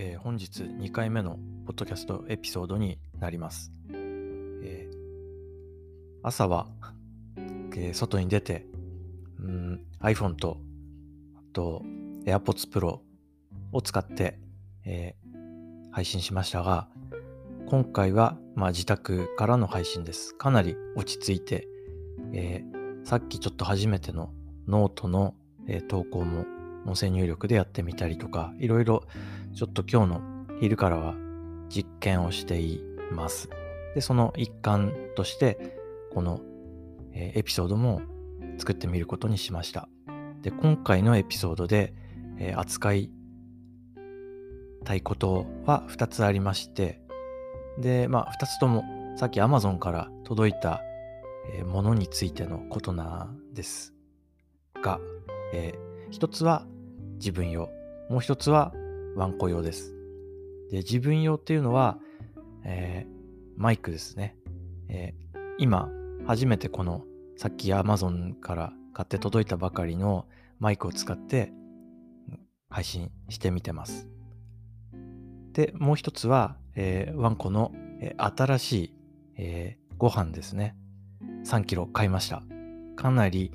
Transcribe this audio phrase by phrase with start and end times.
[0.00, 3.72] えー本日2回目のポッドキャストエピソードになります。
[3.90, 4.98] えー
[6.22, 6.68] 朝は、
[7.74, 8.64] えー外に出て、
[9.40, 10.58] うん iPhone と、
[11.36, 11.82] あと
[12.26, 13.00] AirPods Pro
[13.72, 14.38] を使って、
[14.84, 15.28] えー
[15.90, 16.86] 配信しましたが、
[17.66, 20.32] 今回は、まあ、自宅からの配信です。
[20.36, 21.66] かなり落ち着いて、
[22.32, 24.30] えーさっきちょっと初めての
[24.68, 25.34] ノートの、
[25.66, 26.44] えー投稿も
[26.88, 29.04] 音声入力でやってみたりとか、いろいろ
[29.54, 31.14] ちょっと今日の昼からは
[31.68, 33.50] 実験をしています。
[33.94, 35.76] で、その一環として、
[36.12, 36.40] この、
[37.12, 38.00] えエピソードも
[38.58, 39.88] 作ってみることにしました。
[40.42, 41.92] で、今回のエピソードで、
[42.38, 43.10] え扱い
[44.84, 47.00] たいことは2つありまして、
[47.78, 48.84] で、まあ2つとも
[49.16, 50.82] さっき Amazon から届いた、
[51.64, 53.94] ものについてのことなんです
[54.82, 55.00] が、
[55.54, 55.72] え
[56.12, 56.66] 1つは
[57.18, 57.70] 自分用、
[58.08, 58.72] もう1つは
[59.16, 59.94] ワンコ用です。
[60.70, 61.98] で、自分用っていうのは、
[62.64, 63.18] えー
[63.60, 64.36] マイクですね。
[64.88, 65.88] えー今、
[66.26, 67.04] 初めてこの、
[67.36, 70.26] さっき Amazon から買って届いたばかりの
[70.60, 71.52] マイクを使って
[72.70, 74.08] 配信してみてます。
[75.52, 78.94] で、もう一つは、えーワンコの、えー新しい、
[79.36, 80.76] えーご飯ですね。
[81.44, 82.42] 3キロ買いました。
[82.94, 83.52] かなり、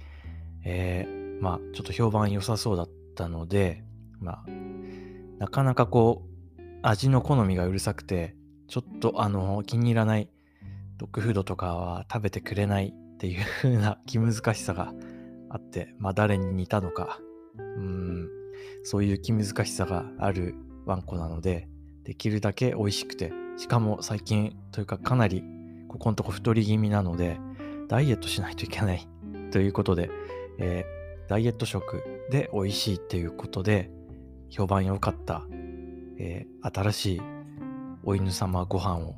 [0.66, 3.84] えーまあ、ちょっと評判良さそうだったたので、
[4.20, 4.46] まあ、
[5.40, 8.36] なかなかこう、味の好みがうるさくて、
[8.68, 10.30] ちょっとあの、気に入らない
[10.98, 14.94] ドッグフードとかは食べてくれないっていう風な 気難しさが
[15.50, 17.20] あって、まあ誰に似たのか、
[17.58, 18.30] うん、
[18.84, 20.56] そういう気難しさがある
[20.86, 21.70] ワンコなので、
[22.04, 25.44] できるだけ美味しくて、しかも最近というかかなり
[25.88, 27.40] ここのとこ太り気味なので、
[27.88, 29.08] ダイエットしないといけない
[29.52, 30.10] ということで、
[30.58, 33.92] えーダイエット食で美味しいっていうことで、
[34.50, 35.46] 評判良かった、
[36.20, 37.22] えー新しい
[38.04, 39.16] お犬様ご飯を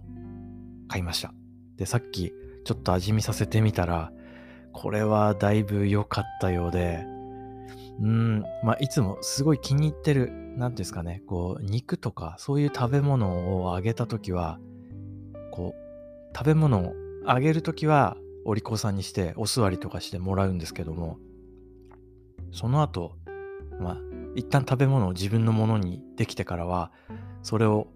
[0.87, 1.33] 買いました。
[1.77, 4.11] で、さっきちょっと味見させてみたら、
[4.71, 7.05] これはだいぶ良かったようで、
[8.01, 14.59] うん、まあ、いつもすごい気に入ってる、なんていうんですかね、こう、肉とかそういう食べ物をあげたときは、
[15.51, 16.93] こう、食べ物を
[17.25, 21.17] あげるときは、お利口さんにして、お座りとかしてもらうんですけども、
[22.51, 23.17] その後、
[23.79, 23.97] まあ、
[24.35, 26.91] 一旦食べ物を自分のものにできてからは、
[27.41, 27.87] それを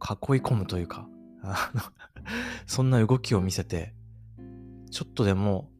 [0.00, 1.08] 囲い込むというか、
[1.42, 1.82] あの
[2.66, 3.94] そんな動きを見せて、
[4.90, 5.70] ちょっとでも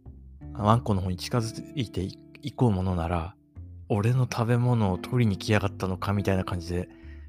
[0.53, 2.03] ワンコの方に近づいて
[2.43, 3.35] いこうものなら、
[3.89, 6.89] 俺の食べ物を取りに来やがったのかみたいな感じで、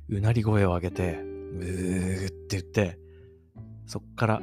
[0.10, 3.00] うなり声を上げて、うーって言って、
[3.86, 4.42] そっから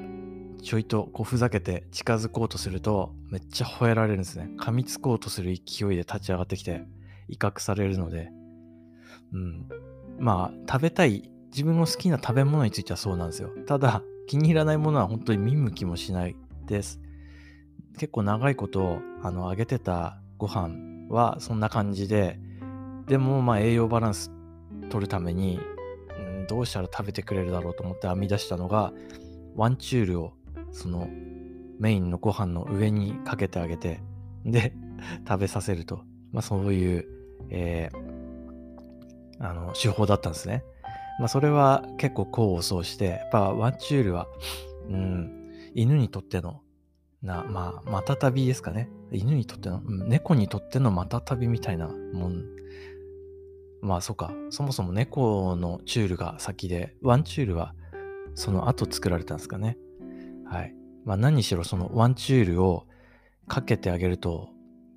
[0.62, 4.50] ちょいとこうふざけて近づこうとすると、めっちゃ吠えられるんですね。
[4.58, 6.84] 噛みつこうとする勢いで立ち上がってきて、
[7.28, 8.30] 威嚇されるので、
[9.32, 9.68] うん。
[10.18, 13.50] まあ、食べたい、自分の好きな食べ物についてはそうなんですよ。
[13.66, 16.36] ただ、気に入らないものは本当に見向きもしない
[16.66, 17.00] です。
[17.98, 22.38] 結構長いこと、あの、揚げてたご飯はそんな感じで、
[23.06, 24.30] でも、まあ、栄養バランス
[24.90, 25.60] 取るために、
[26.18, 28.92] うん、どうしたら食べてくれるだろうと思って編み出したのが、
[29.54, 30.32] ワンチュールを、
[30.76, 31.08] その、
[31.78, 34.00] メインのご飯の上にかけてあげて、
[34.44, 34.74] で、
[35.26, 36.02] 食べさせると。
[36.32, 37.06] まあ、そういう、
[37.50, 38.16] えー
[39.38, 40.64] あの、手法だったんですね。
[41.18, 44.26] まあ、それは結構功を奏して、やっぱワンチュールは、
[44.88, 46.62] うん、犬にとっての、
[47.22, 48.88] な、まあ、またたびですかね。
[49.12, 52.44] 犬にとっての、うん猫にとってのまたたびみたいなもん。
[53.82, 54.32] まあ、そうか。
[54.50, 57.74] そもそも猫のチュールが先で、ワンチュールは
[58.34, 59.78] その後作られたんですかね。
[60.48, 60.74] はい。
[61.04, 62.86] まあ、何しろそのワンチュールを
[63.48, 64.50] かけてあげると、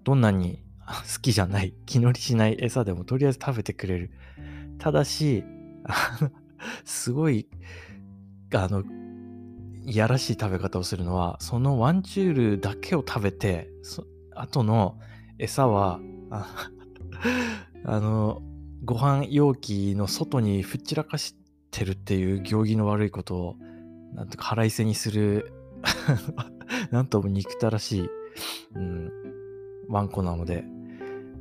[0.03, 4.11] どんなに 好きじゃない、気乗りしない餌でもとりあえず食べてくれる。
[4.79, 5.43] ただし、
[6.83, 7.47] すごい、
[8.53, 8.83] あの、
[9.85, 14.05] いやらしい食べ方をするのは、そのワンチュールだけを食べて、そ
[14.35, 14.99] 後の
[15.37, 15.99] 餌は、
[17.85, 18.41] あの、
[18.85, 21.35] ご飯容器の外にふっちらかし
[21.71, 23.55] てるっていう行儀の悪いことを、
[24.13, 25.51] なんとか腹いせにする、
[26.91, 28.09] なんとも憎たらしい、
[28.75, 29.11] うん、
[29.87, 30.65] ワンコなので、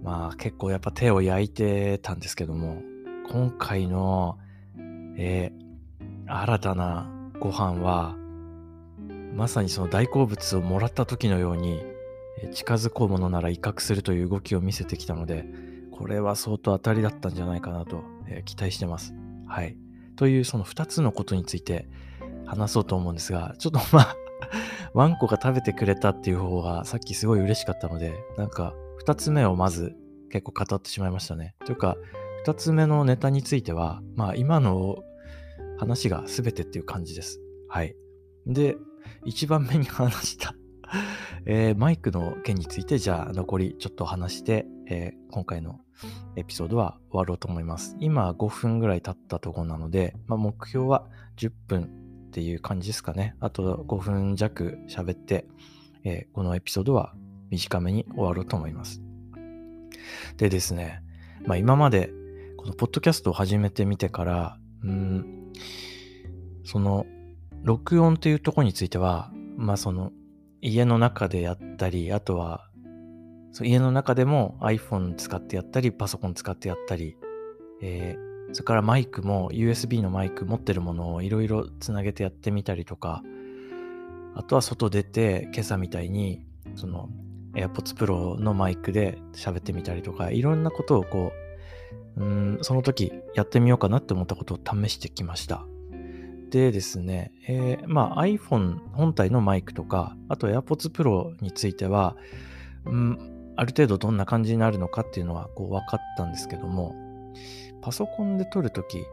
[0.02, 2.82] まあ結構やっぱ手を焼いてたんですけども、
[3.30, 4.38] 今回の、
[5.16, 5.68] えー
[6.30, 7.10] 新たな
[7.40, 8.14] ご飯は、
[9.34, 11.82] まさにその大好物をもらった時のように、
[12.52, 15.46] 近づこうものなら威嚇するという動きを見せてきたので、
[15.90, 19.14] これは相当当たりだったんじゃないかなと、えー期待してます。
[19.46, 19.76] はい。
[20.16, 21.88] というその2つのことについて
[22.48, 24.16] 話そうと思うんですが、ちょっとまあ、
[24.94, 28.74] ワンコが食べてくれたっていう方がさっきすごい嬉しかったので、なんか
[29.04, 29.94] 2つ目をまず
[30.30, 31.54] 結構語ってしまいましたね。
[31.64, 31.96] というか、
[32.46, 34.96] 2つ目のネタについては、まあ今の
[35.78, 37.40] 話が全てっていう感じです。
[37.68, 37.94] はい。
[38.46, 38.76] で、
[39.26, 40.54] 1番目に話した
[41.46, 45.80] えー、マイクの件について、じゃあ残りちょっと話して、えー、今回の
[46.36, 47.96] エピソードは終わろうと思います。
[48.00, 51.06] 今5分ぐらい経ったところなので、まあ、目標は
[51.36, 53.34] 10分っていう感じですかね。
[53.40, 55.46] あと5分弱喋って、
[56.04, 57.14] えー、このエピソードは
[57.50, 59.02] 短めに終わろうと思います。
[60.36, 61.02] でですね、
[61.46, 62.12] まあ、今まで
[62.56, 65.52] このポッドキャストを始めてみてから、うん、
[66.64, 67.06] その
[67.62, 70.12] 録音というところについては、まあその
[70.60, 72.68] 家の中でやったり、あとは
[73.62, 77.16] 家の中でも iPhone 使ってやったり、パソコン使ってやったり、
[77.82, 83.22] えー、それからマイクも USB のマイク持ってるものをいろいろつなげてやってみたりとか、
[84.34, 86.46] あとは外出て今朝みたいに
[86.76, 87.08] その
[87.54, 91.32] AirPods Pro のマイクで喋ってみたりとか、いろんなことをこ
[92.16, 95.64] う、うん、その時やってみようかなって思ったことを試してきました。
[96.50, 102.16] でですね、えー、まあ iPhone 本体のマイクとか、あと AirPods Pro については、
[102.86, 106.94] うん、ある程度どんな感じになるのかっていうのはこう分かったんですけども、
[107.80, 109.04] パソコンで撮るとき、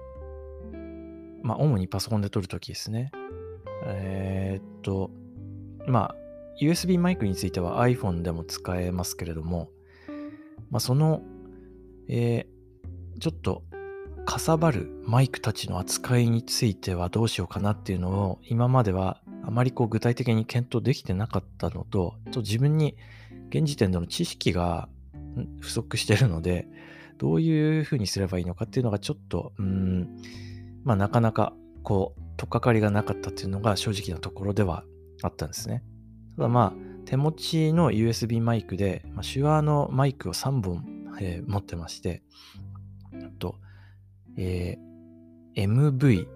[1.41, 3.11] まあ主にパソコンで撮るときですね。
[3.85, 5.11] えー、っと、
[5.87, 6.15] まあ
[6.61, 9.69] USB マイクについては iPhone でも使えますけれども、
[10.69, 11.21] まあその、
[12.07, 13.63] えー、ちょっと
[14.25, 22.97] かさばるマイクたちの扱いについてはどうしようかなっていうのを今まではあまりこう具体的に検討できてなかったのと、と自分に
[23.49, 24.89] 現時点での知識が
[25.59, 26.67] 不足してるので、
[27.17, 30.21] どういうふうにすればいいのかっていうのがちょっと、うん、
[30.83, 31.53] まあなかなか
[31.83, 34.83] こう、とっかかりがなかったっていうのが正直なところでは
[35.21, 35.83] あったんですね。
[36.35, 40.83] ただまあ、手持ちの USB マイクで、まあ、手話のマイクを3本、
[41.21, 42.23] えー、持ってまして、
[43.39, 43.55] と
[44.37, 46.27] えー、MV、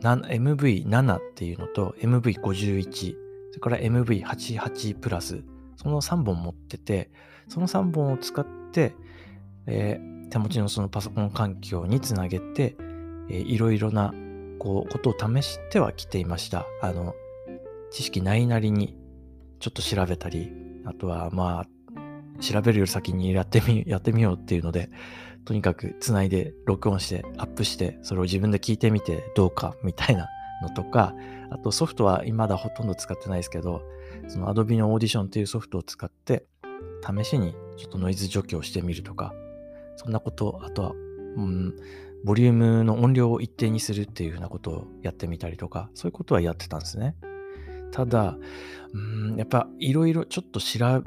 [0.00, 3.14] MV7 っていうのと MV51、
[3.50, 5.44] それから MV88 プラス、
[5.76, 7.10] その3本持ってて、
[7.48, 8.94] その3本を使って、
[9.66, 12.76] えー、手持ちのそのパソコン環境につなげて、
[13.28, 14.12] えー、いろいろな
[14.58, 16.66] こうことを試してはきていました。
[16.82, 17.14] あの、
[17.90, 18.96] 知識ないなりに
[19.58, 20.52] ちょっと調べたり、
[20.84, 24.90] あとはまあ、調べるより先にやってみ、 やってみようっていうので、
[25.44, 30.28] とにかくつないで録音してアップしてそれを自分で聞いてみてどうかみたいな
[30.62, 31.14] のとか
[31.50, 33.82] あとソフトは未だほとんど使ってないですけど
[34.28, 36.44] その Adobe のオーディションっていうソフトを使って
[37.04, 39.32] 試しにちょっとノイズ除去をしてみるとか
[40.00, 40.92] そんなことあとは、
[41.36, 41.76] うん、
[42.24, 47.16] ボリュームの音量を一定にするっていうふうなことをやってみたりとかそういうことはやってたんですね。
[47.92, 48.36] ただ、
[48.94, 48.98] う
[49.32, 51.02] ん、やっぱいろいろちょっと調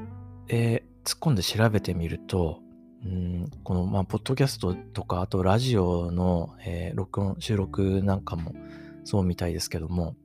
[0.48, 2.64] べ、突っ込んで調べてみると
[3.06, 8.54] うん、この、まあ、ポッドキャストとか、あとラジオの、えー、録音、収録なんかも
[9.04, 10.16] そうみたいですけども、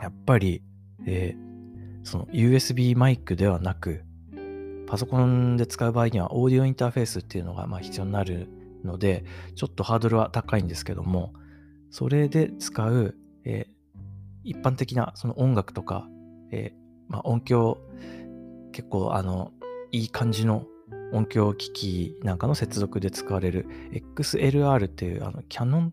[0.00, 0.62] やっぱり、
[1.06, 4.02] えー、その USB マイクではなく、
[4.90, 8.48] パソコンで使う場合にはオーディオインターフェースっていうのがまあ必要になる
[8.82, 11.32] ので、ちょっとハードルは高いんですけども、
[11.90, 13.14] それで使う、
[13.44, 13.68] え、
[14.42, 16.08] 一般的なその音楽とか、
[16.50, 16.72] え
[17.06, 17.78] まあ、音響、
[18.72, 19.52] 結構あの、
[19.92, 20.66] いい感じの
[21.12, 25.92] 音響機器なんかの接続で使われる XLR っていうあのキャノン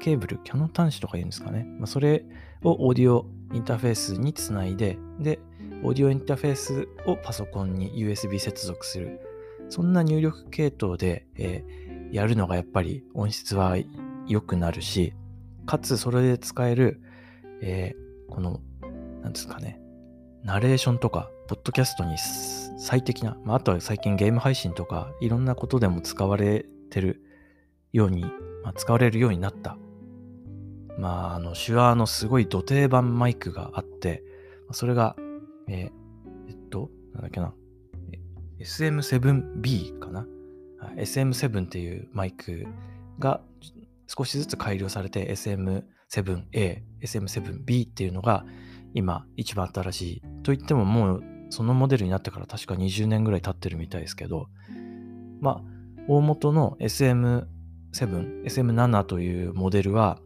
[0.00, 1.64] ケーブル、キャノン端子とか言うんですかね。
[1.78, 2.24] まあ、それ
[2.64, 5.38] をオーディオインターフェースにつないで、で、
[5.84, 9.20] オーディオインターフェースをパソコンに USB 接続する。
[9.68, 13.76] そんな入力系統で、えー、やるのがやっぱり音質は
[14.26, 15.12] 良くなるし、
[15.66, 17.02] かつそれで使える、
[17.60, 18.60] えー、この、
[19.22, 19.80] なんですかね、
[20.42, 22.16] ナレーションとか、ポッドキャストに
[22.78, 27.22] 最適な、まあ、あとは最近ゲーム配信とか、いろんなことでも使われてる
[27.92, 28.22] ように、
[28.62, 29.76] まあ、使われるようになった。
[30.98, 34.22] まあ、あの、手話のすごい土定番マイクがあって、
[34.72, 35.16] それが、
[35.68, 35.90] えー、
[36.48, 37.54] えっと、なんだっけな、
[38.58, 40.26] SM7B かな
[40.96, 42.66] ?SM7 っていうマイク
[43.18, 43.40] が
[44.06, 48.44] 少しずつ改良されて SM7A、SM7B っていうのが
[48.92, 50.22] 今一番新しい。
[50.42, 54.48] と言ってももうそのモデルになってから確か20年ぐらい経ってるみたいですけど、
[55.40, 55.62] まあ、
[56.08, 57.46] 大元の SM7、
[57.92, 60.18] SM7 というモデルは、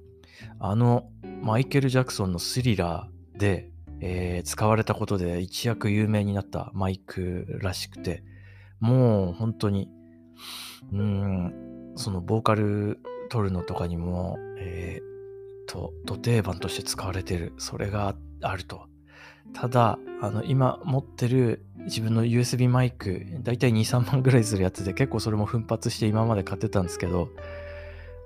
[0.61, 1.11] あの
[1.43, 8.23] マイケル・ジャクソンのスリラーで、えー、使われたことで一躍有名になったマイクらしくて、
[8.81, 9.89] もう本当に、
[10.93, 15.09] うん、そのボーカル取るのとかにも、えー、
[15.69, 18.87] と、土定番として使われてる、それがあると。
[19.53, 27.29] ただ、あの、今持ってる自分の USB マイク、だいたい2、3万ぐらいするやつで結構それも奮発して今まで買ってたんですけど、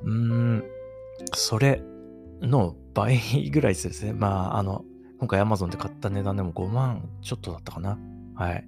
[0.02, 0.64] うーん、
[1.34, 1.82] それ
[2.40, 3.18] の倍
[3.50, 4.12] ぐらいですね。
[4.12, 4.84] まあ、あの、
[5.22, 7.96] 今回 Amazon で買った値段でも5万ちょっとだったかな。
[8.34, 8.66] はい。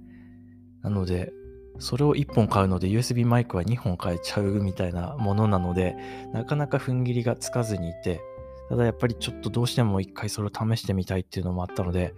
[0.83, 1.33] なので、
[1.79, 5.97] それを1本買うので USB マイクは2本買えちゃうみたいなものなので、
[6.31, 8.21] なかなか踏ん切りがつかずにいて、
[8.69, 12.15] ただやっぱりちょっとどうしても一回それを試してみたいっていうのもあったので、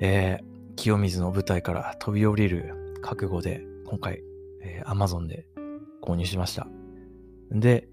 [0.00, 4.20] えー、清水の舞台から飛び降りる覚悟で今回、
[4.60, 5.46] えー、Amazon で
[6.02, 6.66] 購入しました。
[7.50, 7.88] で、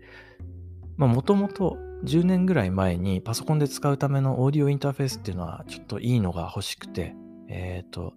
[0.97, 7.15] まあもともと10年ぐらい前にパソコンで使うためのオーディオインターフェースっていうのはちょっといいのが欲しくて、
[7.49, 8.13] えっ、ー、と、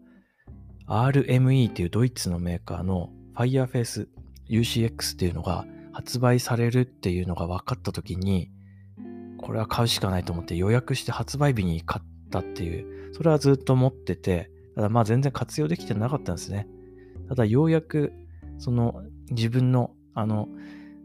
[0.86, 4.08] RME っていうドイツのメーカーの Fireface
[4.48, 8.50] UCX っていうのが発売されるっていうのが分かった時に、
[9.38, 16.68] これは買うしかないと思って予約して発売日に買ったっていう、それはずっと持ってて、ただまあ全然活用できてなかったんですね。
[17.28, 18.12] ただようやく、
[18.58, 20.48] その自分の、あの、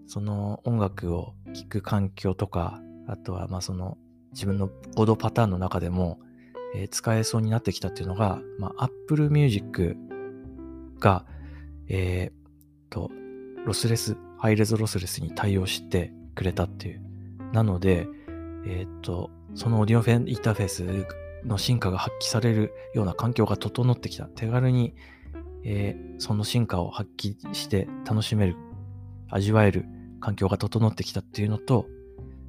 [0.08, 3.98] その音楽を聴く環境とか、あとはまあその
[4.34, 6.20] 自分のコードパターンの中でも、
[6.76, 9.96] えー、使えそうになってきたっていうのが、まあ、Apple Music
[11.00, 11.26] が、
[11.88, 12.44] えー、
[12.94, 13.12] と、
[13.66, 17.02] ロスレス、ハイレゾロスレスに対応してくれたっていう。
[17.54, 18.08] なので、
[18.66, 21.08] えっ、ー、と、そのオーディオフェンインターフェース
[21.46, 24.26] の進化が発揮されるような環境が整ってきた。
[24.26, 24.96] 手軽に、
[25.64, 28.56] えー、その進化を発揮して楽しめる、
[29.30, 29.86] 味わえる
[30.24, 31.86] 環境が整ってきたっていうのと、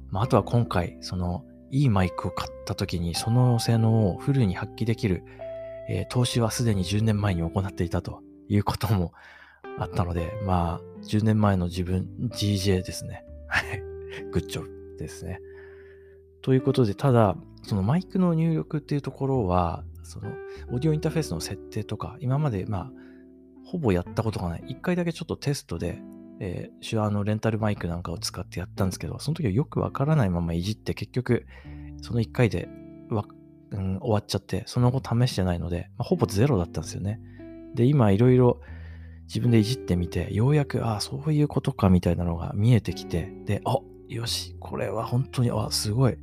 [0.09, 5.25] まあ、あとは今回、その、いいマイクを買った時に、その性能をフルに発揮できる、
[5.89, 9.11] えー、投資はすでに10年前に行っていたということも
[9.77, 13.25] あったので、まあ、10年前の自分、GJ ですね。
[13.49, 13.81] はい。
[14.31, 15.41] グッジョブですね。
[16.41, 20.29] ということで、ただ、そのマイクの入力っていうところは、その、
[20.71, 22.91] オーディオインターフェースの設定とか、今まで、まあ、
[23.65, 24.63] ほぼやったことがない。
[24.67, 26.01] 一回だけちょっとテストで、
[26.39, 31.45] えー、手話のレンタルマイクなんかを使ってやったんですけど、その時はよくわからないままいじって、結局、
[32.01, 32.67] その一回で
[33.09, 33.25] わ、
[33.71, 37.19] うん、終わっちゃって、その後試してないので、まあ、ほぼゼロだったんですよね。
[37.73, 38.59] で、今いろいろ
[39.27, 43.77] 自分でいじってみて、ようやく、ああ、そういうことかみたいなのが見えてきて、で、あ
[44.07, 46.17] よし、これは本当に、あ、すごい、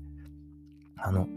[0.96, 1.28] あの、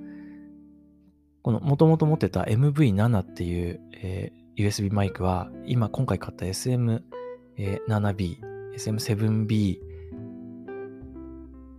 [1.41, 9.79] この元々持ってた MV7 っていう、えー、USB マイクは、今今回買った SM7B、SM7B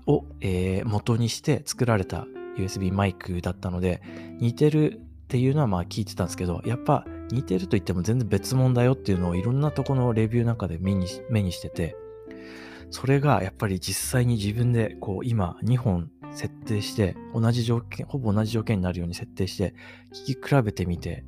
[0.07, 2.27] を、えー、元にして作られた
[2.57, 4.03] USB マイクだったので、
[4.39, 11.97] 似てるっていうのはまあ聞いてたんですけど、やっぱ似てると言っても全然別物だよっていうのをいろんなとこのレビューなんかで目に目にしてて、
[12.91, 19.75] それがやっぱり実際に自分でこう今2本設定して、同じ条件、ほぼ同じ条件になるように設定して、
[20.13, 21.25] 聞き比べてみて、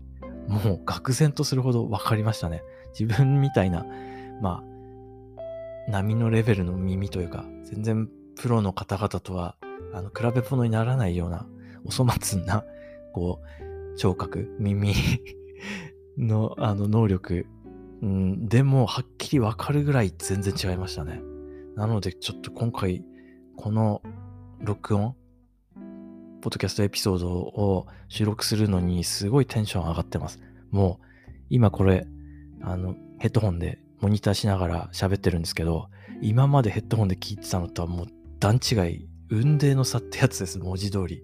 [0.48, 2.62] もう愕然とするほど分かりましたね。
[2.98, 3.86] 自分みたいな、
[4.40, 4.67] まあ、
[5.88, 9.56] 波のレベルの耳というか、全然プロの方々とは、
[9.92, 11.46] あの、比べ物にならないような、
[11.84, 12.64] お粗末な、
[13.12, 13.40] こ
[13.94, 14.94] う、聴覚、耳
[16.18, 17.46] の、あの、能力、
[18.02, 21.22] うん、でも、はっきりわかるぐらい全然違いましたね。
[21.74, 23.02] なので、ちょっと今回、
[23.56, 24.02] この
[24.60, 25.16] 録音、
[26.40, 30.38] ポッドキャストエピソードを収録するのにすごいテンション上がってます。
[30.70, 32.06] もう、今これ、
[32.62, 35.88] あの、ヘッドホンでモニターしながら喋ってるんですけど、
[36.22, 38.06] 今までヘッドホンで聞いてたのとはもう
[38.38, 41.22] 段違い、運命の差ってやつです、文字通り。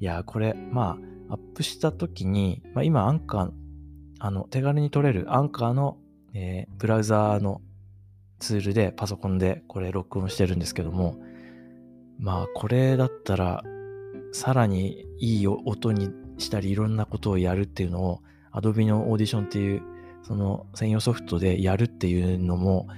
[0.00, 3.50] いや、これ、まあ、アップした時に、まあ、今、アンカー、
[4.18, 5.98] あの、手軽に撮れるアンカーの、
[6.34, 7.60] えー、ブラウザーの
[8.42, 11.16] ツールでパソコンでこれ録音してるんですけども、
[12.18, 13.62] まあこれだったら
[14.32, 19.82] さらにいい音にしたりいろんなことをやるっていうのを Adobe のオーディションっていう
[20.22, 22.88] その専用ソフトでやるっていうのも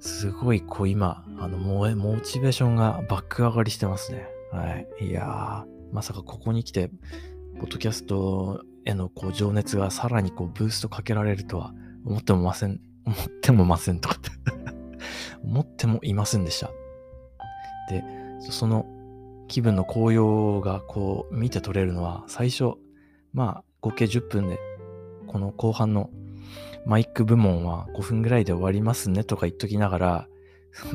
[0.00, 4.26] すごいこう今あのモモチベーションが爆上がりしてますね。
[4.50, 5.06] はい。
[5.06, 6.90] いやー、まさかここに来て、
[7.58, 11.72] ポッドキャストへのこう情熱がさらにこうブーストかけられるとは
[12.04, 14.30] 思ってもません、思ってもませんとかって
[15.44, 16.70] 思ってもいませんでした。
[17.88, 18.04] で、
[18.40, 18.86] その
[19.48, 22.74] 気分の高揚がこう見て取れるのは最初、
[23.32, 24.58] まあ合計10分で、
[25.30, 26.10] この後半の
[26.84, 30.28] マイク部門は5分ぐらいで終わりますねとか言っときながら、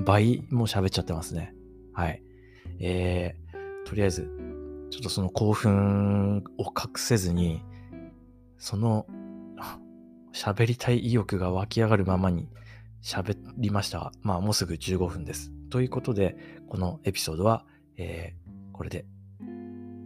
[0.04, 1.56] 倍も喋っちゃってますね。
[1.94, 2.22] はい。
[2.82, 4.30] えー、とりあえず、
[4.92, 7.64] ちょっとその興奮を隠せずに、
[8.58, 9.08] その
[10.36, 12.50] 喋りたい意欲が湧き上がるままに
[13.02, 14.12] 喋りました。
[14.22, 15.54] まあもうすぐ15分です。
[15.70, 16.36] ということで、
[16.68, 17.66] このエピソードは、
[17.96, 19.06] えー、これで
[19.40, 19.48] 終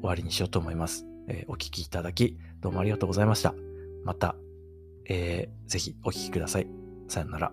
[0.04, 1.08] わりにしようと思います。
[1.28, 3.56] えー、お聴きいただき、どうもありがとうございました。
[4.10, 4.36] また、
[5.08, 6.68] えー、ぜひお聞きください。
[7.08, 7.52] さよなら。